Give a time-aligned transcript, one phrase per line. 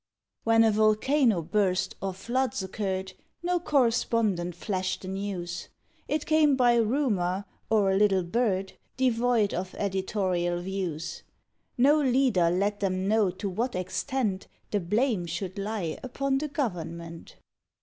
[0.43, 3.13] When a volcano burst or floods occurred
[3.43, 5.69] No correspondent flashed the news;
[6.07, 11.21] It came by rumour or a little bird, Devoid of editorial views;
[11.77, 17.35] No leader let them know to what extent The blame should lie upon the Government.